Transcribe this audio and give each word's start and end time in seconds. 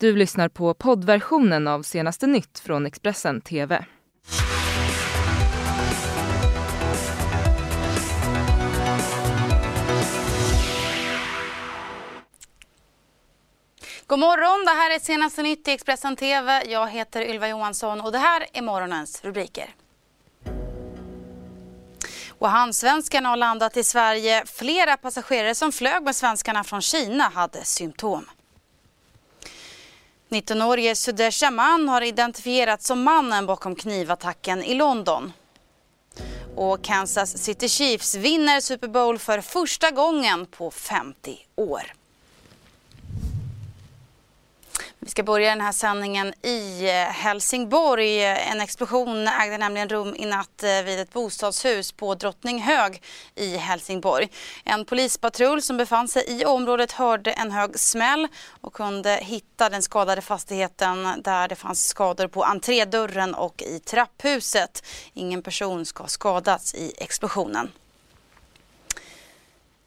Du 0.00 0.16
lyssnar 0.16 0.48
på 0.48 0.74
poddversionen 0.74 1.68
av 1.68 1.82
senaste 1.82 2.26
nytt 2.26 2.58
från 2.58 2.86
Expressen 2.86 3.40
TV. 3.40 3.84
God 14.06 14.18
morgon, 14.18 14.64
det 14.64 14.70
här 14.70 14.94
är 14.94 14.98
senaste 14.98 15.42
nytt 15.42 15.68
i 15.68 15.70
Expressen 15.70 16.16
TV. 16.16 16.62
Jag 16.66 16.88
heter 16.88 17.22
Ylva 17.22 17.48
Johansson 17.48 18.00
och 18.00 18.12
det 18.12 18.18
här 18.18 18.46
är 18.52 18.62
morgonens 18.62 19.24
rubriker. 19.24 19.74
Och 22.28 22.48
handsvenskarna 22.48 23.28
har 23.28 23.36
landat 23.36 23.76
i 23.76 23.84
Sverige. 23.84 24.44
Flera 24.46 24.96
passagerare 24.96 25.54
som 25.54 25.72
flög 25.72 26.02
med 26.02 26.16
svenskarna 26.16 26.64
från 26.64 26.80
Kina 26.82 27.24
hade 27.24 27.64
symptom. 27.64 28.26
19-årige 30.30 30.96
Sudesh 30.96 31.38
Shaman 31.38 31.88
har 31.88 32.02
identifierats 32.02 32.86
som 32.86 33.02
mannen 33.02 33.46
bakom 33.46 33.76
knivattacken 33.76 34.62
i 34.62 34.74
London. 34.74 35.32
Och 36.56 36.84
Kansas 36.84 37.38
City 37.38 37.68
Chiefs 37.68 38.14
vinner 38.14 38.60
Super 38.60 38.88
Bowl 38.88 39.18
för 39.18 39.40
första 39.40 39.90
gången 39.90 40.46
på 40.46 40.70
50 40.70 41.38
år. 41.56 41.82
Vi 45.10 45.12
ska 45.12 45.22
börja 45.22 45.50
den 45.50 45.60
här 45.60 45.72
sändningen 45.72 46.34
i 46.42 46.88
eh, 46.88 46.92
Helsingborg. 46.94 48.24
En 48.24 48.60
explosion 48.60 49.28
ägde 49.28 49.58
nämligen 49.58 49.88
rum 49.88 50.14
i 50.18 50.26
natt 50.26 50.62
eh, 50.62 50.82
vid 50.84 51.00
ett 51.00 51.12
bostadshus 51.12 51.92
på 51.92 52.14
Drottninghög 52.14 53.02
i 53.34 53.56
Helsingborg. 53.56 54.28
En 54.64 54.84
polispatrull 54.84 55.62
som 55.62 55.76
befann 55.76 56.08
sig 56.08 56.24
i 56.28 56.44
området 56.44 56.92
hörde 56.92 57.32
en 57.32 57.50
hög 57.50 57.78
smäll 57.78 58.28
och 58.60 58.72
kunde 58.72 59.10
hitta 59.22 59.68
den 59.68 59.82
skadade 59.82 60.20
fastigheten 60.20 61.22
där 61.24 61.48
det 61.48 61.56
fanns 61.56 61.88
skador 61.88 62.26
på 62.26 62.44
entrédörren 62.44 63.34
och 63.34 63.62
i 63.62 63.78
trapphuset. 63.78 64.86
Ingen 65.14 65.42
person 65.42 65.86
ska 65.86 66.02
ha 66.02 66.08
skadats 66.08 66.74
i 66.74 66.92
explosionen. 66.98 67.70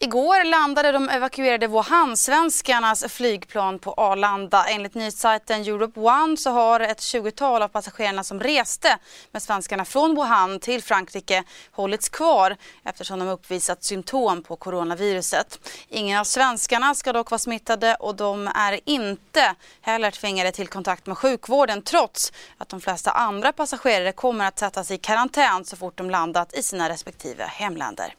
Igår 0.04 0.44
landade 0.44 0.92
de 0.92 1.10
evakuerade 1.10 1.68
Wuhan-svenskarnas 1.68 3.08
flygplan 3.08 3.80
på 3.80 3.94
Arlanda. 3.94 4.66
Enligt 4.66 4.94
nyhetssajten 4.94 5.62
Europe 5.62 6.00
One 6.00 6.38
så 6.38 6.52
har 6.52 6.80
ett 6.80 7.00
20-tal 7.00 7.62
av 7.62 7.68
passagerarna 7.68 8.24
som 8.24 8.40
reste 8.40 8.98
med 9.32 9.44
svenskarna 9.44 9.86
från 9.86 10.16
Wuhan 10.16 10.60
till 10.60 10.84
Frankrike 10.84 11.44
hållits 11.72 12.10
kvar 12.10 12.58
eftersom 12.84 13.20
de 13.20 13.28
uppvisat 13.28 13.84
symptom 13.84 14.44
på 14.44 14.56
coronaviruset. 14.56 15.70
Ingen 15.90 16.20
av 16.20 16.24
svenskarna 16.24 16.96
ska 16.96 17.14
dock 17.14 17.32
vara 17.32 17.40
smittade 17.40 17.96
och 17.96 18.16
de 18.16 18.48
är 18.56 18.80
inte 18.86 19.56
heller 19.82 20.12
tvingade 20.12 20.52
till 20.52 20.68
kontakt 20.68 21.06
med 21.06 21.18
sjukvården 21.18 21.82
trots 21.82 22.34
att 22.58 22.70
de 22.70 22.82
flesta 22.82 23.12
andra 23.12 23.52
passagerare 23.52 24.12
kommer 24.12 24.46
att 24.46 24.60
sättas 24.60 24.92
i 24.92 24.98
karantän 24.98 25.66
så 25.66 25.76
fort 25.76 25.98
de 25.98 26.10
landat 26.10 26.54
i 26.54 26.64
sina 26.64 26.90
respektive 26.90 27.44
hemländer. 27.44 28.14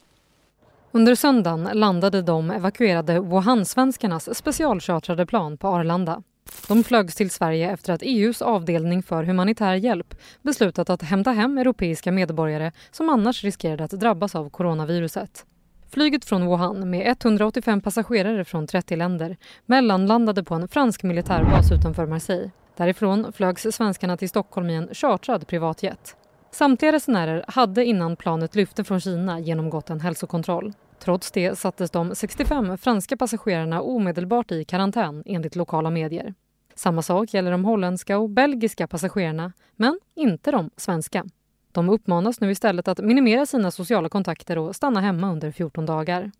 Under 0.97 1.15
söndagen 1.15 1.69
landade 1.73 2.23
de 2.23 2.51
evakuerade 2.51 3.21
Wuhan-svenskarnas 3.21 4.35
specialchartrade 4.35 5.27
plan 5.27 5.57
på 5.57 5.69
Arlanda. 5.69 6.23
De 6.69 6.85
flögs 6.85 7.15
till 7.15 7.31
Sverige 7.31 7.71
efter 7.71 7.93
att 7.93 8.03
EUs 8.03 8.43
avdelning 8.43 9.03
för 9.03 9.25
humanitär 9.25 9.75
hjälp 9.75 10.15
beslutat 10.43 10.91
att 10.91 11.03
hämta 11.03 11.31
hem 11.33 11.59
europeiska 11.59 12.13
medborgare 12.13 12.73
som 12.91 13.09
annars 13.09 13.45
riskerade 13.45 13.85
att 13.85 13.91
drabbas 13.91 14.35
av 14.35 14.51
coronaviruset. 14.51 15.47
Flyget 15.91 16.25
från 16.25 16.47
Wuhan 16.47 16.91
med 16.91 17.07
185 17.07 17.81
passagerare 17.81 18.45
från 18.45 18.67
30 18.67 18.97
länder 18.97 19.37
mellanlandade 19.67 20.45
på 20.45 20.55
en 20.55 20.69
fransk 20.69 21.03
militärbas 21.03 21.73
utanför 21.73 22.07
Marseille. 22.07 22.51
Därifrån 22.77 23.33
flögs 23.33 23.67
svenskarna 23.71 24.17
till 24.17 24.29
Stockholm 24.29 24.71
i 24.71 24.75
en 24.75 24.89
chartrad 24.93 25.47
privatjet. 25.47 26.17
Samtliga 26.51 26.93
resenärer 26.93 27.45
hade 27.49 27.85
innan 27.85 28.17
planet 28.17 28.55
lyfte 28.55 28.85
från 28.85 29.01
Kina 29.01 29.41
genomgått 29.41 29.91
en 29.91 30.01
hälsokontroll. 30.01 30.73
Trots 31.05 31.31
det 31.31 31.59
sattes 31.59 31.91
de 31.91 32.15
65 32.15 32.79
franska 32.79 33.17
passagerarna 33.17 33.83
omedelbart 33.83 34.53
i 34.53 34.65
karantän 34.65 35.23
enligt 35.27 35.57
lokala 35.57 35.91
medier. 35.91 36.35
Samma 36.75 37.03
sak 37.03 37.35
gäller 37.35 37.51
de 37.51 37.65
holländska 37.65 38.19
och 38.19 38.31
belgiska 38.31 38.87
passagerarna, 38.87 39.53
men 39.77 40.01
inte 40.15 40.51
de 40.51 40.71
svenska. 40.77 41.25
De 41.73 41.89
uppmanas 41.89 42.41
nu 42.41 42.51
istället 42.51 42.89
att 42.89 42.99
minimera 42.99 43.47
sina 43.47 43.71
sociala 43.71 44.09
kontakter 44.09 44.59
och 44.59 44.77
stanna 44.77 45.01
hemma 45.01 45.33
under 45.33 45.51
14 45.51 45.87
dagar. 45.87 46.31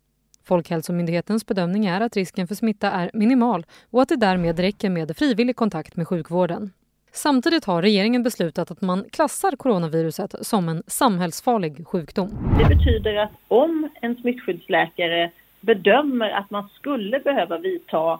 Folkhälsomyndighetens 0.43 1.45
bedömning 1.45 1.85
är 1.85 2.01
att 2.01 2.15
risken 2.15 2.47
för 2.47 2.55
smitta 2.55 2.91
är 2.91 3.11
minimal 3.13 3.65
och 3.89 4.01
att 4.01 4.09
det 4.09 4.15
därmed 4.15 4.59
räcker 4.59 4.89
med 4.89 5.17
frivillig 5.17 5.55
kontakt 5.55 5.95
med 5.95 6.07
sjukvården. 6.07 6.71
Samtidigt 7.15 7.65
har 7.65 7.81
regeringen 7.81 8.23
beslutat 8.23 8.71
att 8.71 8.81
man 8.81 9.05
klassar 9.11 9.55
coronaviruset 9.55 10.35
som 10.41 10.69
en 10.69 10.83
samhällsfarlig 10.87 11.87
sjukdom. 11.87 12.55
Det 12.59 12.75
betyder 12.75 13.15
att 13.15 13.31
om 13.47 13.89
en 14.01 14.15
smittskyddsläkare 14.15 15.31
bedömer 15.61 16.29
att 16.29 16.51
man 16.51 16.69
skulle 16.69 17.19
behöva 17.19 17.57
vidta 17.57 18.19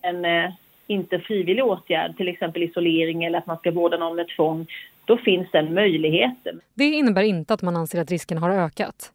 en 0.00 0.24
eh, 0.24 0.50
inte 0.86 1.18
frivillig 1.18 1.64
åtgärd, 1.64 2.16
till 2.16 2.28
exempel 2.28 2.62
isolering 2.62 3.24
eller 3.24 3.38
att 3.38 3.46
man 3.46 3.58
ska 3.58 3.70
vårda 3.70 3.96
någon 3.96 4.16
med 4.16 4.26
tvång, 4.36 4.66
då 5.04 5.16
finns 5.16 5.48
den 5.52 5.74
möjligheten. 5.74 6.60
Det 6.74 6.84
innebär 6.84 7.22
inte 7.22 7.54
att 7.54 7.62
man 7.62 7.76
anser 7.76 8.00
att 8.00 8.10
risken 8.10 8.38
har 8.38 8.50
ökat. 8.50 9.12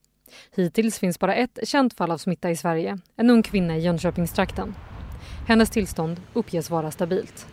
Hittills 0.56 1.00
finns 1.00 1.20
bara 1.20 1.36
ett 1.36 1.60
känt 1.68 1.94
fall 1.94 2.12
av 2.12 2.18
smitta 2.18 2.50
i 2.50 2.56
Sverige, 2.56 2.98
en 3.16 3.30
ung 3.30 3.44
kvinna 3.44 3.78
i 3.78 3.80
Jönköpingstrakten. 3.80 4.76
Hennes 5.48 5.70
tillstånd 5.70 6.22
uppges 6.34 6.70
vara 6.70 6.92
stabilt. 6.92 7.48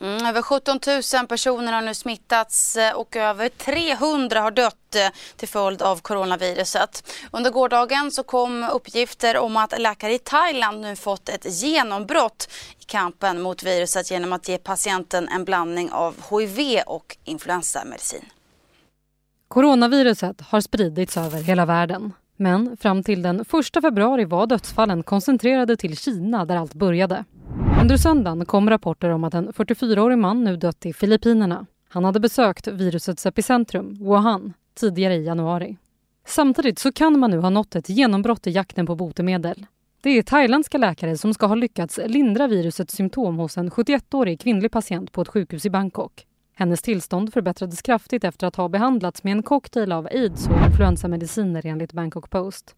Mm, 0.00 0.26
över 0.26 0.42
17 0.42 0.78
000 1.14 1.26
personer 1.26 1.72
har 1.72 1.82
nu 1.82 1.94
smittats 1.94 2.76
eh, 2.76 2.92
och 2.92 3.16
över 3.16 3.48
300 3.48 4.40
har 4.40 4.50
dött 4.50 4.94
eh, 4.94 5.08
till 5.36 5.48
följd 5.48 5.82
av 5.82 6.00
coronaviruset. 6.00 7.12
Under 7.30 7.50
gårdagen 7.50 8.10
så 8.10 8.22
kom 8.22 8.68
uppgifter 8.72 9.36
om 9.36 9.56
att 9.56 9.80
läkare 9.80 10.14
i 10.14 10.18
Thailand 10.18 10.80
nu 10.80 10.96
fått 10.96 11.28
ett 11.28 11.62
genombrott 11.62 12.48
i 12.80 12.84
kampen 12.84 13.42
mot 13.42 13.62
viruset 13.62 14.10
genom 14.10 14.32
att 14.32 14.48
ge 14.48 14.58
patienten 14.58 15.28
en 15.28 15.44
blandning 15.44 15.90
av 15.92 16.14
hiv 16.30 16.80
och 16.86 17.16
influensamedicin. 17.24 18.24
Coronaviruset 19.48 20.40
har 20.40 20.60
spridits 20.60 21.16
över 21.16 21.42
hela 21.42 21.66
världen. 21.66 22.12
Men 22.36 22.76
fram 22.76 23.02
till 23.02 23.22
den 23.22 23.40
1 23.40 23.46
februari 23.82 24.24
var 24.24 24.46
dödsfallen 24.46 25.02
koncentrerade 25.02 25.76
till 25.76 25.96
Kina 25.96 26.44
där 26.44 26.56
allt 26.56 26.74
började. 26.74 27.24
Under 27.86 27.96
söndagen 27.96 28.46
kom 28.46 28.70
rapporter 28.70 29.10
om 29.10 29.24
att 29.24 29.34
en 29.34 29.52
44-årig 29.52 30.18
man 30.18 30.44
nu 30.44 30.56
dött 30.56 30.86
i 30.86 30.92
Filippinerna. 30.92 31.66
Han 31.88 32.04
hade 32.04 32.20
besökt 32.20 32.68
virusets 32.68 33.26
epicentrum, 33.26 33.96
Wuhan, 34.00 34.52
tidigare 34.74 35.14
i 35.14 35.24
januari. 35.24 35.76
Samtidigt 36.26 36.78
så 36.78 36.92
kan 36.92 37.18
man 37.18 37.30
nu 37.30 37.38
ha 37.38 37.50
nått 37.50 37.76
ett 37.76 37.88
genombrott 37.88 38.46
i 38.46 38.50
jakten 38.50 38.86
på 38.86 38.94
botemedel. 38.94 39.66
Det 40.02 40.10
är 40.10 40.22
thailändska 40.22 40.78
läkare 40.78 41.16
som 41.16 41.34
ska 41.34 41.46
ha 41.46 41.54
lyckats 41.54 42.00
lindra 42.06 42.46
virusets 42.46 42.94
symptom 42.94 43.38
hos 43.38 43.58
en 43.58 43.70
71-årig 43.70 44.40
kvinnlig 44.40 44.70
patient 44.70 45.12
på 45.12 45.22
ett 45.22 45.28
sjukhus 45.28 45.66
i 45.66 45.70
Bangkok. 45.70 46.26
Hennes 46.54 46.82
tillstånd 46.82 47.32
förbättrades 47.32 47.82
kraftigt 47.82 48.24
efter 48.24 48.46
att 48.46 48.56
ha 48.56 48.68
behandlats 48.68 49.24
med 49.24 49.32
en 49.32 49.42
cocktail 49.42 49.92
av 49.92 50.06
aids 50.06 50.48
och 50.48 50.66
influensamediciner 50.66 51.66
enligt 51.66 51.92
Bangkok 51.92 52.30
Post. 52.30 52.74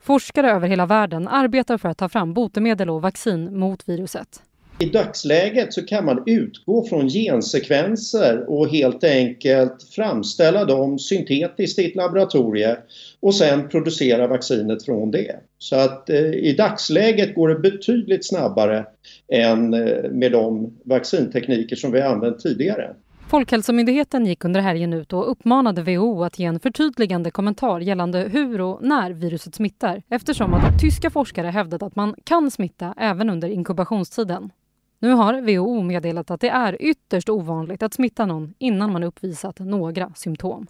Forskare 0.00 0.50
över 0.50 0.68
hela 0.68 0.86
världen 0.86 1.28
arbetar 1.28 1.78
för 1.78 1.88
att 1.88 1.98
ta 1.98 2.08
fram 2.08 2.34
botemedel 2.34 2.90
och 2.90 3.02
vaccin 3.02 3.58
mot 3.58 3.88
viruset. 3.88 4.42
I 4.80 4.86
dagsläget 4.86 5.72
så 5.72 5.86
kan 5.86 6.04
man 6.04 6.22
utgå 6.26 6.86
från 6.86 7.08
gensekvenser 7.08 8.44
och 8.50 8.68
helt 8.68 9.04
enkelt 9.04 9.82
framställa 9.82 10.64
dem 10.64 10.98
syntetiskt 10.98 11.78
i 11.78 11.86
ett 11.86 11.96
laboratorium 11.96 12.76
och 13.20 13.34
sen 13.34 13.68
producera 13.68 14.26
vaccinet 14.26 14.84
från 14.84 15.10
det. 15.10 15.36
Så 15.58 15.76
att 15.76 16.10
eh, 16.10 16.32
i 16.32 16.54
dagsläget 16.58 17.34
går 17.34 17.48
det 17.48 17.58
betydligt 17.58 18.26
snabbare 18.26 18.86
än 19.32 19.74
eh, 19.74 20.10
med 20.10 20.32
de 20.32 20.76
vaccintekniker 20.84 21.76
som 21.76 21.92
vi 21.92 22.00
använt 22.00 22.40
tidigare. 22.40 22.94
Folkhälsomyndigheten 23.30 24.26
gick 24.26 24.44
under 24.44 24.60
helgen 24.60 24.92
ut 24.92 25.12
och 25.12 25.30
uppmanade 25.30 25.82
WHO 25.82 26.24
att 26.24 26.38
ge 26.38 26.46
en 26.46 26.60
förtydligande 26.60 27.30
kommentar 27.30 27.80
gällande 27.80 28.18
hur 28.18 28.60
och 28.60 28.82
när 28.82 29.10
viruset 29.10 29.54
smittar 29.54 30.02
eftersom 30.08 30.54
att 30.54 30.80
tyska 30.80 31.10
forskare 31.10 31.46
hävdat 31.46 31.82
att 31.82 31.96
man 31.96 32.14
kan 32.24 32.50
smitta 32.50 32.94
även 32.96 33.30
under 33.30 33.48
inkubationstiden. 33.48 34.50
Nu 34.98 35.10
har 35.12 35.40
WHO 35.40 35.82
meddelat 35.82 36.30
att 36.30 36.40
det 36.40 36.48
är 36.48 36.82
ytterst 36.82 37.28
ovanligt 37.28 37.82
att 37.82 37.94
smitta 37.94 38.26
någon 38.26 38.54
innan 38.58 38.92
man 38.92 39.02
uppvisat 39.04 39.58
några 39.58 40.12
symptom. 40.16 40.66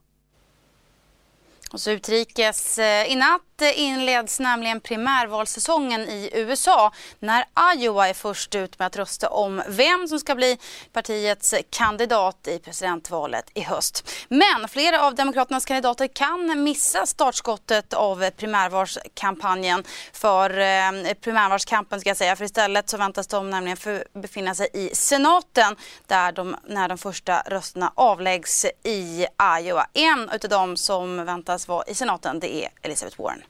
Och 1.73 1.81
så 1.81 1.91
utrikes. 1.91 2.79
Eh, 2.79 3.13
I 3.13 3.17
natt 3.17 3.48
inleds 3.63 4.41
nämligen 4.41 4.81
primärvalssäsongen 4.81 6.01
i 6.01 6.31
USA 6.33 6.93
när 7.19 7.45
Iowa 7.77 8.09
är 8.09 8.15
först 8.15 8.55
ut 8.55 8.79
med 8.79 8.87
att 8.87 8.97
rösta 8.97 9.29
om 9.29 9.63
vem 9.69 10.09
som 10.09 10.21
ska 10.21 10.35
bli 10.35 10.59
partiets 10.93 11.55
kandidat 11.71 12.49
i 12.49 12.59
presidentvalet 12.59 13.51
i 13.55 13.61
höst. 13.61 14.11
Men 14.29 14.69
flera 14.69 15.03
av 15.03 15.15
Demokraternas 15.15 15.65
kandidater 15.65 16.07
kan 16.07 16.63
missa 16.63 17.07
startskottet 17.07 17.95
av 17.95 18.31
primärvalskampanjen 18.31 19.85
för 20.13 20.51
eh, 20.51 21.15
primärvalskampen 21.21 22.01
ska 22.01 22.11
jag 22.11 22.17
säga 22.17 22.37
för 22.37 22.45
istället 22.45 22.89
så 22.89 22.97
väntas 22.97 23.27
de 23.27 23.51
nämligen 23.51 23.77
för, 23.77 24.05
befinna 24.13 24.55
sig 24.55 24.69
i 24.73 24.91
senaten 24.95 25.77
där 26.07 26.33
de 26.33 26.57
när 26.67 26.89
de 26.89 26.99
första 26.99 27.43
rösterna 27.47 27.93
avläggs 27.95 28.67
i 28.85 29.27
Iowa. 29.61 29.87
En 29.93 30.29
av 30.29 30.39
dem 30.39 30.77
som 30.77 31.25
väntas 31.25 31.69
vara 31.69 31.85
i 31.87 31.95
senaten 31.95 32.41
det 32.41 32.55
är 32.55 32.69
Elizabeth 32.83 33.21
Warren. 33.21 33.43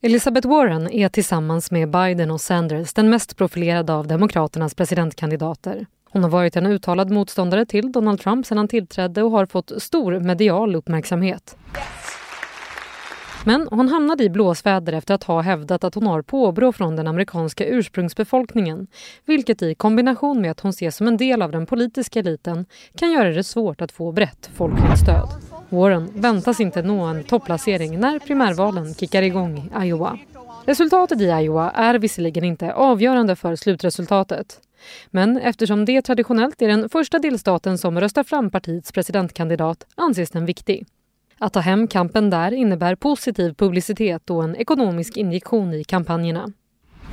Elizabeth 0.00 0.48
Warren 0.48 0.90
är 0.90 1.08
tillsammans 1.08 1.70
med 1.70 1.90
Biden 1.90 2.30
och 2.30 2.40
Sanders 2.40 2.92
den 2.92 3.10
mest 3.10 3.36
profilerade 3.36 3.92
av 3.92 4.06
Demokraternas 4.06 4.74
presidentkandidater. 4.74 5.86
Hon 6.10 6.22
har 6.22 6.30
varit 6.30 6.56
en 6.56 6.66
uttalad 6.66 7.10
motståndare 7.10 7.66
till 7.66 7.92
Donald 7.92 8.20
Trump 8.20 8.46
sedan 8.46 8.58
han 8.58 8.68
tillträdde 8.68 9.22
och 9.22 9.30
har 9.30 9.46
fått 9.46 9.72
stor 9.82 10.20
medial 10.20 10.76
uppmärksamhet. 10.76 11.56
Men 13.44 13.68
hon 13.70 13.88
hamnade 13.88 14.24
i 14.24 14.30
blåsväder 14.30 14.92
efter 14.92 15.14
att 15.14 15.24
ha 15.24 15.40
hävdat 15.40 15.84
att 15.84 15.94
hon 15.94 16.06
har 16.06 16.22
påbrå 16.22 16.72
från 16.72 16.96
den 16.96 17.06
amerikanska 17.06 17.66
ursprungsbefolkningen 17.66 18.86
vilket 19.24 19.62
i 19.62 19.74
kombination 19.74 20.40
med 20.40 20.50
att 20.50 20.60
hon 20.60 20.70
ses 20.70 20.96
som 20.96 21.06
en 21.06 21.16
del 21.16 21.42
av 21.42 21.50
den 21.50 21.66
politiska 21.66 22.18
eliten 22.18 22.66
kan 22.98 23.12
göra 23.12 23.28
det 23.28 23.44
svårt 23.44 23.80
att 23.80 23.92
få 23.92 24.12
brett 24.12 24.50
folkligt 24.54 24.98
stöd. 24.98 25.55
Warren 25.68 26.10
väntas 26.14 26.60
inte 26.60 26.82
nå 26.82 27.04
en 27.04 27.24
topplacering 27.24 28.00
när 28.00 28.18
primärvalen 28.18 28.94
kickar 28.94 29.22
igång 29.22 29.58
i 29.58 29.86
Iowa. 29.86 30.18
Resultatet 30.64 31.20
i 31.20 31.24
Iowa 31.24 31.70
är 31.70 31.98
visserligen 31.98 32.44
inte 32.44 32.72
avgörande 32.72 33.36
för 33.36 33.56
slutresultatet. 33.56 34.60
Men 35.10 35.36
eftersom 35.36 35.84
det 35.84 36.02
traditionellt 36.02 36.62
är 36.62 36.68
den 36.68 36.88
första 36.88 37.18
delstaten 37.18 37.78
som 37.78 38.00
röstar 38.00 38.24
fram 38.24 38.50
partiets 38.50 38.92
presidentkandidat 38.92 39.86
anses 39.94 40.30
den 40.30 40.46
viktig. 40.46 40.86
Att 41.38 41.52
ta 41.52 41.60
hem 41.60 41.88
kampen 41.88 42.30
där 42.30 42.52
innebär 42.52 42.94
positiv 42.94 43.54
publicitet 43.54 44.30
och 44.30 44.44
en 44.44 44.56
ekonomisk 44.56 45.16
injektion 45.16 45.74
i 45.74 45.84
kampanjerna. 45.84 46.52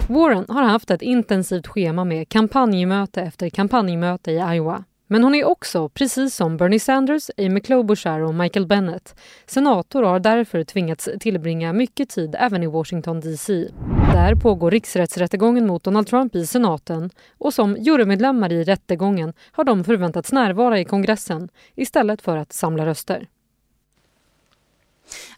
Warren 0.07 0.45
har 0.49 0.63
haft 0.63 0.91
ett 0.91 1.01
intensivt 1.01 1.67
schema 1.67 2.03
med 2.03 2.29
kampanjmöte 2.29 3.21
efter 3.21 3.49
kampanjmöte 3.49 4.31
i 4.31 4.35
Iowa. 4.35 4.83
Men 5.13 5.23
hon 5.23 5.35
är 5.35 5.45
också, 5.45 5.89
precis 5.89 6.35
som 6.35 6.57
Bernie 6.57 6.79
Sanders, 6.79 7.29
Amy 7.37 7.59
Klobuchar 7.59 8.19
och 8.19 8.35
Michael 8.35 8.65
Bennett, 8.65 9.15
senator 9.45 10.03
och 10.03 10.09
har 10.09 10.19
därför 10.19 10.63
tvingats 10.63 11.09
tillbringa 11.19 11.73
mycket 11.73 12.09
tid 12.09 12.35
även 12.39 12.63
i 12.63 12.67
Washington 12.67 13.19
DC. 13.19 13.67
Där 14.13 14.35
pågår 14.35 14.71
riksrättsrättegången 14.71 15.67
mot 15.67 15.83
Donald 15.83 16.07
Trump 16.07 16.35
i 16.35 16.45
senaten 16.45 17.09
och 17.37 17.53
som 17.53 17.77
jurymedlemmar 17.77 18.51
i 18.51 18.63
rättegången 18.63 19.33
har 19.51 19.63
de 19.63 19.83
förväntats 19.83 20.31
närvara 20.31 20.79
i 20.79 20.85
kongressen 20.85 21.49
istället 21.75 22.21
för 22.21 22.37
att 22.37 22.53
samla 22.53 22.85
röster. 22.85 23.27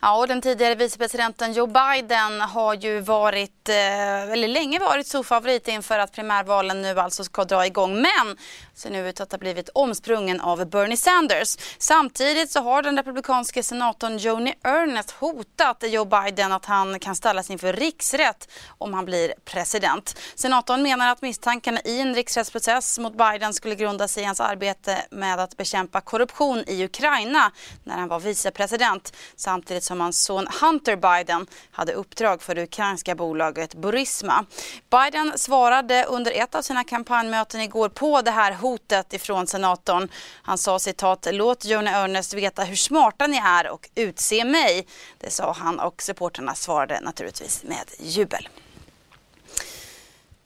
Ja, 0.06 0.18
och 0.18 0.28
den 0.28 0.42
tidigare 0.42 0.76
vicepresidenten 0.76 1.54
Joe 1.54 1.68
Biden 1.68 2.42
har 2.42 2.74
ju 2.74 3.00
varit, 3.00 3.70
eh, 3.70 4.32
eller 4.32 4.48
länge 4.48 4.80
varit 4.80 5.08
storfavorit 5.08 5.68
inför 5.68 6.00
att 6.00 6.12
primärvalen 6.12 6.82
nu 6.82 7.00
alltså 7.00 7.24
ska 7.24 7.44
dra 7.44 7.66
igång. 7.66 7.94
Men 8.02 8.38
ser 8.74 8.90
nu 8.90 9.10
ut 9.10 9.22
att 9.22 9.32
ha 9.32 9.38
blivit 9.38 9.70
omsprungen 9.74 10.42
av 10.42 10.70
Bernie 10.70 10.98
Sanders. 10.98 11.58
Samtidigt 11.78 12.52
så 12.52 12.60
har 12.60 12.82
den 12.82 12.98
republikanske 12.98 13.64
senatorn 13.64 14.18
Joni 14.18 14.54
Ernest 14.64 15.12
hotat 15.12 15.84
Joe 15.88 16.06
Biden 16.06 16.52
att 16.52 16.66
han 16.66 17.00
kan 17.00 17.16
ställas 17.16 17.50
inför 17.50 17.74
riksrätt 17.74 18.52
om 18.78 18.94
han 18.94 19.06
blir 19.06 19.34
president. 19.46 20.20
Senatorn 20.36 20.84
menar 20.84 21.12
att 21.12 21.22
misstankarna 21.22 21.82
i 21.82 22.02
en 22.02 22.16
riksrättsprocess 22.16 23.00
mot 23.00 23.18
Biden 23.18 23.54
skulle 23.54 23.76
grunda 23.76 24.08
sig 24.08 24.24
i 24.24 24.26
hans 24.26 24.40
arbete 24.40 24.98
med 25.12 25.40
att 25.40 25.58
bekämpa 25.58 26.02
korruption 26.02 26.64
i 26.68 26.86
Ukraina 26.86 27.52
när 27.84 27.98
han 27.98 28.08
var 28.08 28.20
vicepresident 28.20 29.14
samtidigt 29.36 29.84
som 29.84 29.95
hans 30.02 30.24
son 30.24 30.48
Hunter 30.62 30.96
Biden 30.96 31.48
hade 31.72 31.94
uppdrag 31.94 32.42
för 32.42 32.56
det 32.56 32.64
ukrainska 32.64 33.16
bolaget 33.16 33.76
Burisma. 33.76 34.46
Biden 34.90 35.34
svarade 35.36 36.04
under 36.04 36.32
ett 36.32 36.56
av 36.56 36.62
sina 36.62 36.84
kampanjmöten 36.84 37.62
igår 37.62 37.90
på 37.90 38.22
det 38.22 38.32
här 38.32 38.52
hotet 38.52 39.14
ifrån 39.14 39.48
senatorn. 39.48 40.10
Han 40.42 40.58
sa 40.58 40.80
citat, 40.80 41.28
låt 41.32 41.66
Joni 41.66 41.92
Ernest 41.92 42.34
veta 42.34 42.64
hur 42.64 42.76
smarta 42.76 43.28
ni 43.28 43.38
är 43.38 43.70
och 43.70 43.90
utse 43.96 44.46
mig. 44.46 44.88
Det 45.18 45.30
sa 45.30 45.52
han 45.52 45.80
och 45.80 46.02
supporterna 46.02 46.56
svarade 46.56 47.00
naturligtvis 47.02 47.64
med 47.64 47.92
jubel. 48.00 48.50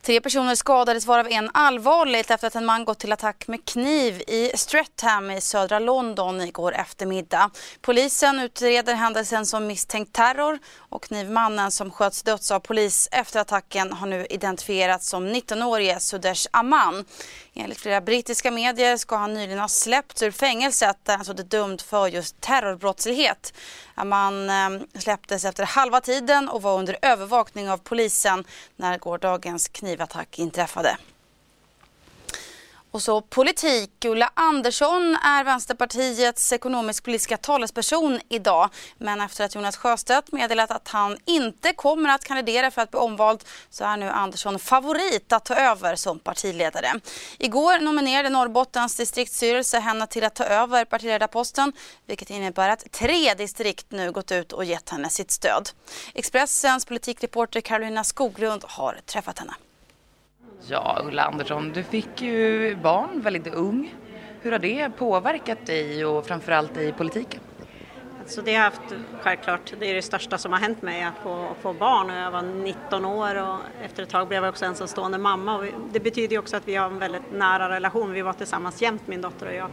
Tre 0.10 0.22
personer 0.22 0.56
skadades 0.56 1.06
varav 1.06 1.28
en 1.28 1.50
allvarligt 1.54 2.32
efter 2.32 2.48
att 2.48 2.56
en 2.56 2.66
man 2.66 2.86
gått 2.86 3.00
till 3.00 3.12
attack 3.12 3.48
med 3.48 3.66
kniv 3.66 4.22
i 4.28 4.52
Streatham 4.56 5.32
i 5.32 5.42
södra 5.42 5.80
London 5.80 6.42
igår 6.42 6.76
eftermiddag. 6.76 7.52
Polisen 7.82 8.40
utreder 8.40 8.94
händelsen 8.94 9.46
som 9.46 9.68
misstänkt 9.68 10.14
terror 10.14 10.60
och 10.78 11.04
knivmannen 11.04 11.72
som 11.72 11.92
sköts 11.92 12.24
döds 12.24 12.52
av 12.52 12.60
polis 12.60 13.10
efter 13.12 13.40
attacken 13.40 13.94
har 13.94 14.08
nu 14.08 14.26
identifierats 14.30 15.10
som 15.10 15.28
19-årige 15.28 16.00
Sudesh 16.00 16.48
Aman. 16.52 17.06
Enligt 17.60 17.80
flera 17.80 18.02
brittiska 18.02 18.52
medier 18.52 18.98
ska 18.98 19.16
han 19.16 19.34
nyligen 19.34 19.60
ha 19.60 19.68
släppts 19.68 20.24
ur 20.24 20.32
fängelset 20.32 20.98
där 21.04 21.16
han 21.16 21.26
suttit 21.26 21.52
dömd 21.52 21.82
för 21.82 22.08
just 22.08 22.42
terrorbrottslighet. 22.42 23.54
Man 24.06 24.50
ehm, 24.50 24.88
släpptes 25.00 25.46
efter 25.46 25.64
halva 25.64 26.02
tiden 26.02 26.50
och 26.50 26.62
var 26.62 26.80
under 26.80 26.98
övervakning 27.02 27.70
av 27.70 27.78
polisen 27.78 28.44
när 28.76 28.98
gårdagens 28.98 29.68
knivattack 29.68 30.40
inträffade. 30.40 30.98
Och 32.92 33.02
så 33.02 33.22
politik. 33.22 34.06
Ulla 34.06 34.32
Andersson 34.34 35.16
är 35.16 35.44
Vänsterpartiets 35.44 36.54
ekonomisk-politiska 36.54 37.38
talesperson 37.38 38.20
idag. 38.30 38.70
Men 38.98 39.22
efter 39.22 39.46
att 39.46 39.56
Jonas 39.56 39.78
Sjöstedt 39.78 40.32
meddelat 40.32 40.72
att 40.72 40.88
han 40.88 41.18
inte 41.26 41.74
kommer 41.74 42.10
att 42.10 42.24
kandidera 42.24 42.72
för 42.72 42.82
att 42.82 42.92
bli 42.92 43.00
omvald 43.00 43.44
så 43.70 43.84
är 43.84 43.98
nu 43.98 44.10
Andersson 44.10 44.60
favorit 44.60 45.32
att 45.34 45.46
ta 45.46 45.56
över 45.56 45.96
som 45.96 46.20
partiledare. 46.20 46.92
Igår 47.38 47.80
nominerade 47.80 48.30
Norrbottens 48.30 48.96
distriktsstyrelse 48.96 49.80
henne 49.80 50.08
till 50.08 50.24
att 50.24 50.36
ta 50.36 50.44
över 50.44 50.86
partiledarposten 50.86 51.74
vilket 52.06 52.30
innebär 52.30 52.70
att 52.70 52.92
tre 52.92 53.34
distrikt 53.34 53.92
nu 53.92 54.12
gått 54.12 54.32
ut 54.32 54.52
och 54.52 54.66
gett 54.66 54.90
henne 54.90 55.10
sitt 55.10 55.32
stöd. 55.32 55.70
Expressens 56.14 56.86
politikreporter 56.86 57.62
Carolina 57.62 58.04
Skoglund 58.04 58.64
har 58.68 59.00
träffat 59.06 59.40
henne. 59.40 59.54
Ja, 60.68 61.02
Ulla 61.06 61.24
Andersson, 61.24 61.72
du 61.74 61.84
fick 61.84 62.22
ju 62.22 62.76
barn 62.76 63.22
väldigt 63.22 63.54
ung. 63.54 63.96
Hur 64.42 64.52
har 64.52 64.60
det 64.60 64.90
påverkat 64.98 65.66
dig 65.66 66.06
och 66.06 66.26
framförallt 66.26 66.78
i 66.78 66.92
politiken? 66.92 67.40
Så 68.26 68.42
det 68.42 68.56
har 68.56 68.64
haft, 68.64 68.82
självklart, 69.22 69.74
det 69.80 69.86
är 69.86 69.96
det 69.96 70.02
största 70.02 70.38
som 70.38 70.54
har 70.54 70.60
hänt 70.60 70.82
mig 70.82 71.04
att 71.04 71.14
få, 71.24 71.48
få 71.62 71.74
barn 71.74 72.10
och 72.10 72.16
jag 72.16 72.32
var 72.32 72.42
19 72.42 73.06
år 73.06 73.36
och 73.36 73.58
efter 73.84 74.04
ett 74.04 74.10
tag 74.10 74.28
blev 74.28 74.44
jag 74.44 74.50
också 74.50 74.66
ensamstående 74.66 75.18
mamma 75.18 75.58
och 75.58 75.66
det 75.92 76.00
betyder 76.00 76.32
ju 76.32 76.40
också 76.40 76.58
att 76.58 76.68
vi 76.68 76.76
har 76.76 76.86
en 76.86 77.00
väldigt 77.00 77.32
nära 77.32 77.70
relation, 77.70 78.14
vi 78.14 78.22
var 78.22 78.34
tillsammans 78.34 78.82
jämt 78.82 79.08
min 79.08 79.22
dotter 79.22 79.46
och 79.46 79.54
jag. 79.54 79.70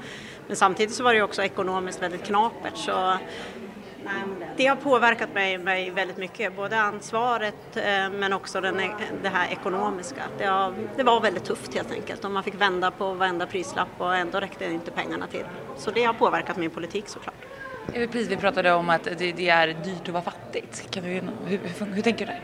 Men 0.47 0.57
samtidigt 0.57 0.95
så 0.95 1.03
var 1.05 1.13
det 1.13 1.17
ju 1.17 1.23
också 1.23 1.43
ekonomiskt 1.43 2.03
väldigt 2.03 2.25
knapert 2.25 2.77
så 2.77 2.93
ehm, 2.93 4.36
det 4.57 4.67
har 4.67 4.77
påverkat 4.77 5.35
mig, 5.35 5.59
mig 5.59 5.91
väldigt 5.91 6.17
mycket, 6.17 6.57
både 6.57 6.81
ansvaret 6.81 7.77
eh, 7.77 8.11
men 8.11 8.33
också 8.33 8.61
den, 8.61 8.81
e- 8.81 8.91
det 9.23 9.29
här 9.29 9.53
ekonomiska. 9.53 10.23
Det, 10.39 10.45
har, 10.45 10.75
det, 10.97 11.03
var 11.03 11.21
väldigt 11.21 11.45
tufft 11.45 11.75
helt 11.75 11.93
enkelt 11.93 12.25
och 12.25 12.31
man 12.31 12.43
fick 12.43 12.55
vända 12.55 12.91
på 12.91 13.15
varenda 13.15 13.47
prislapp 13.47 13.89
och 13.99 14.17
ändå 14.17 14.41
räckte 14.41 14.65
inte 14.65 14.91
pengarna 14.91 15.27
till. 15.27 15.45
Så 15.77 15.91
det 15.91 16.05
har 16.05 16.15
påverkat 16.15 16.57
min 16.57 16.71
politik 16.71 17.09
såklart. 17.09 17.35
Precis, 17.93 18.29
vi 18.29 18.37
pratade 18.37 18.73
om 18.73 18.91
att 18.91 19.05
det, 19.05 19.33
det 19.33 19.49
är 19.49 19.67
dyrt 19.67 20.03
att 20.03 20.09
vara 20.09 20.23
fattigt. 20.23 20.91
Kan 20.91 21.03
du, 21.03 21.09
hur, 21.09 21.23
hur, 21.47 21.87
hur 21.87 22.03
tänker 22.03 22.27
du 22.27 22.33
där? 22.33 22.41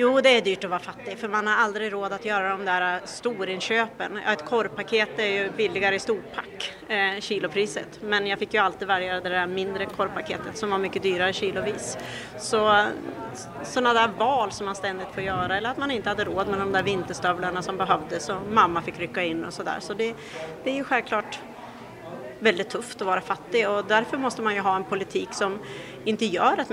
Jo, 0.00 0.20
det 0.20 0.28
är 0.36 0.40
dyrt 0.42 0.64
att 0.64 0.70
vara 0.70 0.80
fattig 0.80 1.18
för 1.18 1.28
man 1.28 1.46
har 1.46 1.54
aldrig 1.54 1.92
råd 1.92 2.12
att 2.12 2.24
göra 2.24 2.48
de 2.50 2.64
där 2.64 2.94
äh, 2.94 3.04
storinköpen. 3.04 4.16
Ett 4.16 4.44
korvpaket 4.44 5.18
är 5.18 5.26
ju 5.26 5.50
billigare 5.50 5.94
i 5.94 5.98
storpack, 5.98 6.72
eh, 6.88 7.20
kilopriset. 7.20 8.00
Men 8.02 8.26
jag 8.26 8.38
fick 8.38 8.54
ju 8.54 8.60
alltid 8.60 8.88
välja 8.88 9.20
det 9.20 9.28
där 9.28 9.46
mindre 9.46 9.86
korvpaketet 9.86 10.56
som 10.56 10.70
var 10.70 10.78
mycket 10.78 11.02
dyrare 11.02 11.32
kilovis. 11.32 11.98
Så 12.38 12.84
sådana 13.64 13.92
där 13.92 14.08
val 14.18 14.52
som 14.52 14.66
man 14.66 14.74
ständigt 14.74 15.08
får 15.14 15.22
göra 15.22 15.56
eller 15.56 15.70
att 15.70 15.78
man 15.78 15.90
inte 15.90 16.08
hade 16.08 16.24
råd 16.24 16.48
med 16.48 16.58
de 16.58 16.72
där 16.72 16.82
vinterstövlarna 16.82 17.62
som 17.62 17.76
behövdes 17.76 18.28
och 18.28 18.42
mamma 18.50 18.82
fick 18.82 18.98
rycka 18.98 19.22
in 19.22 19.44
och 19.44 19.52
sådär. 19.52 19.76
Så 19.80 19.94
det, 19.94 20.14
det 20.64 20.70
är 20.70 20.74
ju 20.74 20.84
självklart 20.84 21.38
väldigt 22.38 22.70
tufft 22.70 23.00
att 23.00 23.06
vara 23.06 23.20
fattig 23.20 23.68
och 23.68 23.84
därför 23.84 24.16
måste 24.16 24.42
man 24.42 24.54
ju 24.54 24.60
ha 24.60 24.76
en 24.76 24.84
politik 24.84 25.28
som 25.32 25.58
inte 26.04 26.24
gör 26.24 26.58
att 26.58 26.70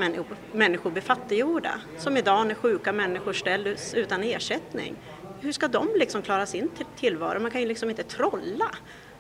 människor 0.52 0.92
blir 0.92 1.02
fattiggjorda. 1.02 1.72
Som 1.98 2.18
idag 2.18 2.48
när 2.48 2.56
sjuka 2.56 2.94
människor 2.94 3.34
ställs 3.34 3.94
utan 3.94 4.24
ersättning. 4.24 4.96
Hur 5.40 5.52
ska 5.52 5.68
de 5.68 5.88
liksom 5.96 6.22
klara 6.22 6.46
sin 6.46 6.70
tillvaro? 6.96 7.40
Man 7.40 7.52
kan 7.52 7.62
ju 7.62 7.68
liksom 7.68 7.90
inte 7.90 8.04
trolla. 8.04 8.72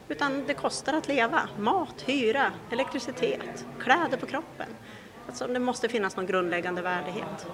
Utan 0.07 0.43
det 0.47 0.53
kostar 0.53 0.93
att 0.93 1.07
leva. 1.07 1.41
Mat, 1.59 2.03
hyra, 2.05 2.51
elektricitet, 2.71 3.65
kläder 3.79 4.17
på 4.17 4.25
kroppen. 4.25 4.67
Alltså, 5.27 5.47
det 5.47 5.59
måste 5.59 5.89
finnas 5.89 6.15
någon 6.15 6.25
grundläggande 6.25 6.81
värdighet. 6.81 7.47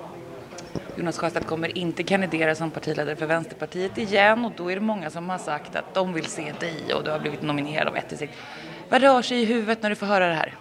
Jonas 0.96 1.18
Sjöstedt 1.18 1.48
kommer 1.48 1.78
inte 1.78 2.04
kandidera 2.04 2.56
som 2.56 2.72
partiledare 2.72 3.16
för 3.16 3.26
Vänsterpartiet 3.26 3.98
igen 3.98 4.46
och 4.46 4.52
då 4.58 4.72
är 4.72 4.76
det 4.76 4.82
många 4.82 5.10
som 5.10 5.30
har 5.30 5.38
sagt 5.38 5.76
att 5.76 5.94
de 5.94 6.14
vill 6.14 6.26
se 6.26 6.54
dig 6.60 6.94
och 6.94 7.04
du 7.04 7.12
har 7.12 7.20
blivit 7.20 7.42
nominerad 7.42 7.88
av 7.88 7.98
ett 7.98 8.10
distrikt. 8.10 8.34
Vad 8.92 9.02
rör 9.02 9.22
sig 9.22 9.42
i 9.42 9.46
huvudet 9.46 9.82
när 9.82 9.90
du 9.90 9.96
får 9.96 10.06
höra 10.06 10.28
det 10.28 10.34
här? 10.34 10.56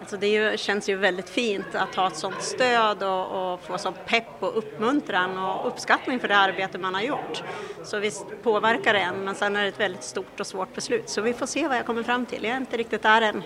Alltså 0.00 0.16
det 0.16 0.28
ju, 0.28 0.56
känns 0.56 0.88
ju 0.88 0.96
väldigt 0.96 1.30
fint 1.30 1.74
att 1.74 1.94
ha 1.94 2.06
ett 2.06 2.16
sådant 2.16 2.42
stöd 2.42 3.02
och, 3.02 3.52
och 3.52 3.62
få 3.62 3.78
sån 3.78 3.94
pepp 4.06 4.42
och 4.42 4.58
uppmuntran 4.58 5.38
och 5.38 5.66
uppskattning 5.66 6.20
för 6.20 6.28
det 6.28 6.36
arbete 6.36 6.78
man 6.78 6.94
har 6.94 7.02
gjort. 7.02 7.42
Så 7.84 7.98
visst 7.98 8.26
påverkar 8.42 8.92
det 8.92 9.00
en, 9.00 9.24
men 9.24 9.34
sen 9.34 9.56
är 9.56 9.62
det 9.62 9.68
ett 9.68 9.80
väldigt 9.80 10.02
stort 10.02 10.40
och 10.40 10.46
svårt 10.46 10.74
beslut. 10.74 11.08
Så 11.08 11.20
vi 11.20 11.32
får 11.32 11.46
se 11.46 11.68
vad 11.68 11.76
jag 11.76 11.86
kommer 11.86 12.02
fram 12.02 12.26
till. 12.26 12.44
Jag 12.44 12.52
är 12.52 12.56
inte 12.56 12.76
riktigt 12.76 13.02
där 13.02 13.22
än. 13.22 13.42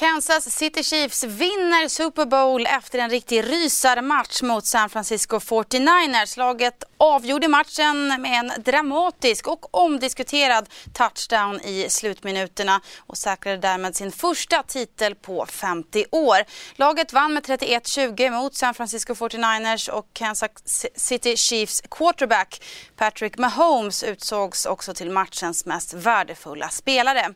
Kansas 0.00 0.50
City 0.56 0.82
Chiefs 0.82 1.24
vinner 1.24 1.88
Super 1.88 2.26
Bowl 2.26 2.66
efter 2.66 2.98
en 2.98 3.10
riktig 3.10 3.44
rysarmatch 3.44 4.42
mot 4.42 4.66
San 4.66 4.90
Francisco 4.90 5.38
49ers. 5.38 6.38
Laget 6.38 6.84
avgjorde 6.96 7.48
matchen 7.48 8.06
med 8.20 8.38
en 8.38 8.52
dramatisk 8.62 9.46
och 9.48 9.74
omdiskuterad 9.74 10.68
touchdown 10.92 11.60
i 11.60 11.86
slutminuterna 11.88 12.80
och 12.98 13.18
säkrade 13.18 13.56
därmed 13.56 13.96
sin 13.96 14.12
första 14.12 14.62
titel 14.62 15.14
på 15.14 15.46
50 15.46 16.04
år. 16.10 16.36
Laget 16.74 17.12
vann 17.12 17.34
med 17.34 17.42
31-20 17.46 18.30
mot 18.30 18.54
San 18.54 18.74
Francisco 18.74 19.14
49ers 19.14 19.90
och 19.90 20.06
Kansas 20.12 20.86
City 20.94 21.36
Chiefs 21.36 21.82
quarterback 21.90 22.62
Patrick 22.96 23.38
Mahomes 23.38 24.02
utsågs 24.02 24.66
också 24.66 24.94
till 24.94 25.10
matchens 25.10 25.66
mest 25.66 25.94
värdefulla 25.94 26.68
spelare. 26.68 27.34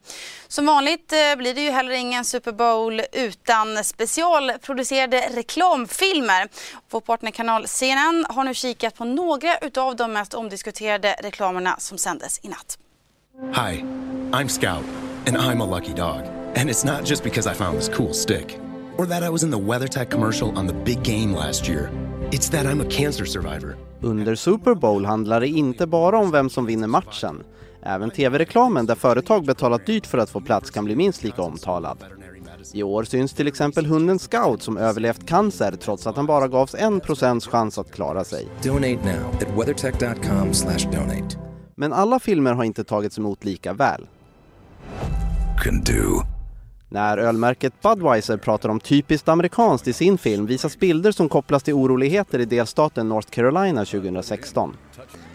Som 0.48 0.66
vanligt 0.66 1.12
eh, 1.12 1.36
blir 1.36 1.54
det 1.54 1.60
ju 1.60 1.70
heller 1.70 1.92
ingen 1.92 2.24
Super 2.24 2.53
Bowl 2.56 3.00
utan 3.12 3.84
specialproducerade 3.84 5.28
reklamfilmer. 5.34 6.48
Vår 6.90 7.00
partnerkanal 7.00 7.66
CNN 7.68 8.26
har 8.28 8.44
nu 8.44 8.54
kikat 8.54 8.94
på 8.94 9.04
några 9.04 9.58
utav 9.58 9.96
de 9.96 10.12
mest 10.12 10.34
omdiskuterade 10.34 11.16
reklamerna 11.22 11.76
som 11.78 11.98
sändes 11.98 12.40
i 12.42 12.48
natt. 12.48 12.78
Hi, 13.54 13.84
I'm 14.30 14.48
Scout, 14.48 14.84
and 15.26 15.36
I'm 15.36 15.62
a 15.62 15.78
lucky 15.78 15.92
dog. 15.92 16.20
And 16.56 16.70
it's 16.70 16.84
not 16.86 17.10
just 17.10 17.24
because 17.24 17.52
I 17.52 17.54
found 17.54 17.78
this 17.78 17.88
cool 17.88 18.14
stick, 18.14 18.58
or 18.96 19.06
that 19.06 19.22
I 19.22 19.28
was 19.28 19.42
in 19.42 19.50
the 19.50 19.58
WeatherTech 19.58 20.10
commercial 20.10 20.58
on 20.58 20.66
the 20.66 20.74
big 20.84 21.02
game 21.02 21.36
last 21.36 21.68
year. 21.68 21.90
It's 22.30 22.50
that 22.50 22.66
I'm 22.66 22.80
a 22.80 22.90
cancer 22.90 23.24
survivor. 23.26 23.76
Under 24.02 24.34
Super 24.34 24.74
Bowl 24.74 25.04
handlar 25.04 25.40
det 25.40 25.48
inte 25.48 25.86
bara 25.86 26.18
om 26.18 26.30
vem 26.30 26.50
som 26.50 26.66
vinner 26.66 26.88
matchen. 26.88 27.44
Även 27.82 28.10
tv-reklamen 28.10 28.86
där 28.86 28.94
företag 28.94 29.44
betalat 29.44 29.86
dyrt 29.86 30.06
för 30.06 30.18
att 30.18 30.30
få 30.30 30.40
plats 30.40 30.70
kan 30.70 30.84
bli 30.84 30.96
minst 30.96 31.22
lika 31.22 31.42
omtalad. 31.42 32.04
I 32.72 32.82
år 32.82 33.04
syns 33.04 33.32
till 33.32 33.48
exempel 33.48 33.86
hunden 33.86 34.18
Scout 34.18 34.62
som 34.62 34.76
överlevt 34.76 35.26
cancer 35.26 35.72
trots 35.80 36.06
att 36.06 36.16
han 36.16 36.26
bara 36.26 36.48
gavs 36.48 36.74
1% 36.74 37.50
chans 37.50 37.78
att 37.78 37.92
klara 37.92 38.24
sig. 38.24 38.48
Men 41.76 41.92
alla 41.92 42.18
filmer 42.18 42.52
har 42.52 42.64
inte 42.64 42.84
tagits 42.84 43.18
emot 43.18 43.44
lika 43.44 43.72
väl. 43.72 44.06
När 46.88 47.18
ölmärket 47.18 47.82
Budweiser 47.82 48.36
pratar 48.36 48.68
om 48.68 48.80
typiskt 48.80 49.28
amerikanskt 49.28 49.88
i 49.88 49.92
sin 49.92 50.18
film 50.18 50.46
visas 50.46 50.78
bilder 50.78 51.12
som 51.12 51.28
kopplas 51.28 51.62
till 51.62 51.74
oroligheter 51.74 52.38
i 52.38 52.44
delstaten 52.44 53.08
North 53.08 53.30
Carolina 53.30 53.84
2016. 53.84 54.76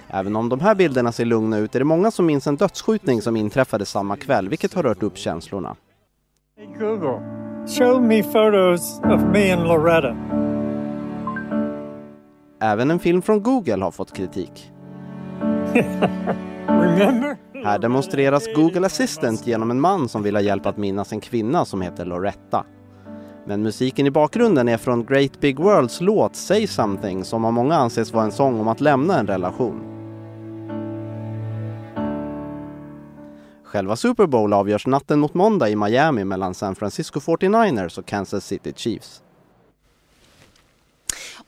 Även 0.08 0.36
om 0.36 0.50
de 0.50 0.60
här 0.60 0.76
bilderna 0.76 1.12
ser 1.12 1.26
lugna 1.26 1.58
ut 1.58 1.76
är 1.76 1.80
det 1.80 1.86
många 1.86 2.12
som 2.12 2.26
minns 2.26 2.48
en 2.48 2.56
dödsskjutning 2.56 3.22
som 3.22 3.36
inträffade 3.36 3.86
samma 3.86 4.18
kväll, 4.18 4.50
vilket 4.50 4.74
har 4.74 4.84
rört 4.84 5.04
upp 5.04 5.18
känslorna. 5.18 5.76
Hey 6.60 6.68
Google, 6.80 7.22
show 7.68 8.02
me 8.02 8.24
photos 8.24 9.00
of 9.04 9.22
me 9.22 9.52
and 9.52 9.68
Loretta. 9.68 10.18
Även 12.62 12.92
en 12.92 13.00
film 13.00 13.22
från 13.22 13.44
Google 13.44 13.84
har 13.84 13.92
fått 13.92 14.14
kritik. 14.14 14.72
Remember? 16.68 17.38
Här 17.64 17.80
demonstreras 17.80 18.44
Google 18.56 18.86
Assistant 18.86 19.48
genom 19.48 19.72
en 19.72 19.80
man 19.80 20.10
som 20.10 20.24
vill 20.24 20.36
ha 20.36 20.42
hjälp 20.42 20.66
att 20.66 20.78
minnas 20.78 21.12
en 21.12 21.20
kvinna 21.20 21.66
som 21.66 21.82
heter 21.82 22.06
Loretta. 22.06 22.66
Men 23.46 23.64
musiken 23.64 24.08
i 24.08 24.12
bakgrunden 24.12 24.70
är 24.70 24.78
från 24.78 25.06
Great 25.06 25.40
Big 25.40 25.60
Worlds 25.60 26.02
låt 26.02 26.36
Say 26.36 26.68
Something 26.68 27.24
som 27.24 27.46
av 27.46 27.54
många 27.54 27.76
anses 27.76 28.14
vara 28.14 28.24
en 28.24 28.32
sång 28.32 28.60
om 28.60 28.68
att 28.68 28.82
lämna 28.82 29.20
en 29.20 29.28
relation. 29.28 29.99
Själva 33.70 33.96
Super 33.96 34.28
Bowl 34.28 34.54
avgörs 34.54 34.88
natten 34.88 35.20
mot 35.20 35.34
måndag 35.34 35.70
i 35.70 35.76
Miami 35.76 36.24
mellan 36.24 36.54
San 36.54 36.76
Francisco 36.76 37.20
49ers 37.20 38.00
och 38.00 38.06
Kansas 38.06 38.46
City 38.46 38.74
Chiefs. 38.76 39.22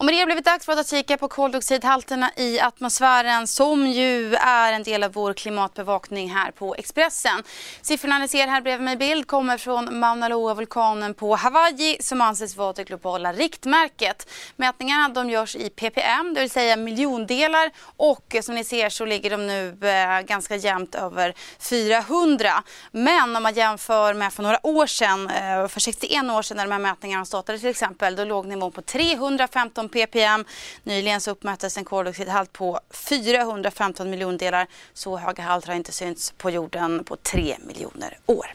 Och 0.01 0.05
med 0.05 0.13
det 0.13 0.19
har 0.19 0.25
det 0.25 0.25
blivit 0.25 0.45
dags 0.45 0.65
för 0.65 0.77
att 0.77 0.89
kika 0.89 1.17
på 1.17 1.27
koldioxidhalterna 1.27 2.31
i 2.35 2.59
atmosfären 2.59 3.47
som 3.47 3.87
ju 3.87 4.35
är 4.35 4.73
en 4.73 4.83
del 4.83 5.03
av 5.03 5.13
vår 5.13 5.33
klimatbevakning 5.33 6.29
här 6.29 6.51
på 6.51 6.75
Expressen. 6.75 7.43
Siffrorna 7.81 8.17
ni 8.17 8.27
ser 8.27 8.47
här 8.47 8.61
bredvid 8.61 8.85
mig 8.85 8.93
i 8.93 8.97
bild 8.97 9.27
kommer 9.27 9.57
från 9.57 9.99
Mauna 9.99 10.27
Loa-vulkanen 10.29 11.13
på 11.13 11.35
Hawaii 11.35 11.97
som 11.99 12.21
anses 12.21 12.57
vara 12.57 12.73
det 12.73 12.83
globala 12.83 13.33
riktmärket. 13.33 14.29
Mätningarna 14.55 15.09
de 15.09 15.29
görs 15.29 15.55
i 15.55 15.69
ppm, 15.69 16.33
det 16.33 16.39
vill 16.39 16.49
säga 16.49 16.75
miljondelar 16.75 17.71
och 17.97 18.35
som 18.41 18.55
ni 18.55 18.63
ser 18.63 18.89
så 18.89 19.05
ligger 19.05 19.29
de 19.29 19.47
nu 19.47 19.77
eh, 19.81 20.21
ganska 20.21 20.55
jämnt 20.55 20.95
över 20.95 21.33
400. 21.59 22.49
Men 22.91 23.35
om 23.35 23.43
man 23.43 23.53
jämför 23.53 24.13
med 24.13 24.33
för 24.33 24.43
några 24.43 24.67
år 24.67 24.85
sedan, 24.85 25.29
eh, 25.29 25.67
för 25.67 25.79
61 25.79 26.31
år 26.31 26.41
sedan 26.41 26.57
när 26.57 26.65
de 26.65 26.71
här 26.71 26.79
mätningarna 26.79 27.25
startade 27.25 27.59
till 27.59 27.69
exempel, 27.69 28.15
då 28.15 28.23
låg 28.23 28.45
nivån 28.45 28.71
på 28.71 28.81
315 28.81 29.90
ppm. 29.91 30.45
Nyligen 30.83 31.21
så 31.21 31.31
uppmättes 31.31 31.77
en 31.77 31.85
koldioxidhalt 31.85 32.53
på 32.53 32.79
415 32.91 34.09
miljondelar. 34.09 34.67
Så 34.93 35.17
höga 35.17 35.43
halter 35.43 35.67
har 35.67 35.75
inte 35.75 35.91
synts 35.91 36.31
på 36.31 36.49
jorden 36.49 37.03
på 37.03 37.15
3 37.15 37.57
miljoner 37.59 38.17
år. 38.25 38.53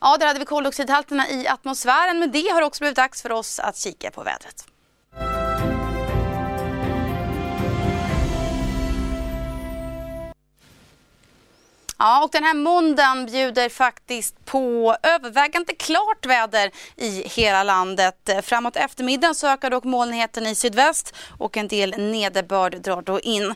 Ja, 0.00 0.16
där 0.16 0.26
hade 0.26 0.38
vi 0.38 0.44
koldioxidhalterna 0.44 1.30
i 1.30 1.48
atmosfären, 1.48 2.18
men 2.18 2.32
det 2.32 2.48
har 2.48 2.62
också 2.62 2.80
blivit 2.80 2.96
dags 2.96 3.22
för 3.22 3.32
oss 3.32 3.60
att 3.60 3.76
kika 3.76 4.10
på 4.10 4.22
vädret. 4.22 4.64
Ja, 12.04 12.24
och 12.24 12.30
den 12.30 12.44
här 12.44 12.54
måndagen 12.54 13.26
bjuder 13.26 13.68
faktiskt 13.68 14.44
på 14.44 14.96
övervägande 15.02 15.74
klart 15.74 16.26
väder 16.26 16.70
i 16.96 17.28
hela 17.28 17.62
landet. 17.62 18.30
Framåt 18.42 18.76
eftermiddagen 18.76 19.34
så 19.34 19.46
ökar 19.46 19.70
dock 19.70 19.84
molnigheten 19.84 20.46
i 20.46 20.54
sydväst 20.54 21.14
och 21.38 21.56
en 21.56 21.68
del 21.68 21.94
nederbörd 21.98 22.82
drar 22.82 23.02
då 23.02 23.20
in. 23.20 23.54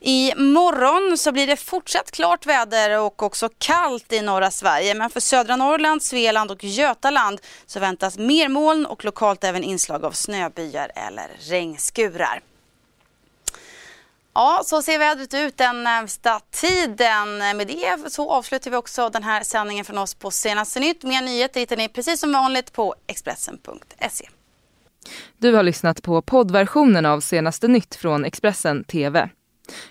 I 0.00 0.32
morgon 0.36 1.18
så 1.18 1.32
blir 1.32 1.46
det 1.46 1.56
fortsatt 1.56 2.10
klart 2.10 2.46
väder 2.46 3.00
och 3.00 3.22
också 3.22 3.48
kallt 3.58 4.12
i 4.12 4.20
norra 4.20 4.50
Sverige. 4.50 4.94
Men 4.94 5.10
för 5.10 5.20
södra 5.20 5.56
Norrland, 5.56 6.02
Svealand 6.02 6.50
och 6.50 6.64
Götaland 6.64 7.40
så 7.66 7.80
väntas 7.80 8.18
mer 8.18 8.48
moln 8.48 8.86
och 8.86 9.04
lokalt 9.04 9.44
även 9.44 9.64
inslag 9.64 10.04
av 10.04 10.12
snöbyar 10.12 10.92
eller 10.94 11.30
regnskurar. 11.38 12.42
Ja, 14.36 14.62
så 14.64 14.82
ser 14.82 14.98
vädret 14.98 15.34
ut 15.34 15.56
den 15.56 15.84
närmsta 15.84 16.40
tiden. 16.50 17.38
Med 17.38 17.66
det 17.66 18.12
så 18.12 18.30
avslutar 18.30 18.70
vi 18.70 18.76
också 18.76 19.08
den 19.08 19.22
här 19.22 19.42
sändningen 19.42 19.84
från 19.84 19.98
oss 19.98 20.14
på 20.14 20.30
Senaste 20.30 20.80
Nytt. 20.80 21.02
Mer 21.02 21.22
nyheter 21.22 21.60
hittar 21.60 21.76
ni 21.76 21.88
precis 21.88 22.20
som 22.20 22.32
vanligt 22.32 22.72
på 22.72 22.94
Expressen.se. 23.06 24.28
Du 25.38 25.54
har 25.54 25.62
lyssnat 25.62 26.02
på 26.02 26.22
poddversionen 26.22 27.06
av 27.06 27.20
Senaste 27.20 27.68
Nytt 27.68 27.94
från 27.94 28.24
Expressen 28.24 28.84
TV. 28.84 29.28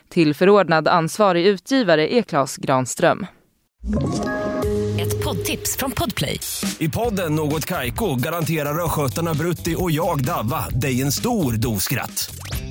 Tillförordnad 0.10 0.88
ansvarig 0.88 1.46
utgivare 1.46 2.14
är 2.14 2.22
Klas 2.22 2.58
Granström. 2.58 3.26
Ett 5.00 5.24
poddtips 5.24 5.78
från 5.78 5.92
Podplay. 5.92 6.40
I 6.80 6.90
podden 6.90 7.36
Något 7.36 7.66
Kaiko 7.66 8.16
garanterar 8.16 8.86
östgötarna 8.86 9.34
Brutti 9.34 9.76
och 9.78 9.92
jag, 9.92 10.26
Davva, 10.26 10.70
dig 10.70 11.02
en 11.02 11.12
stor 11.12 11.54
dos 11.54 11.84
skratt. 11.84 12.36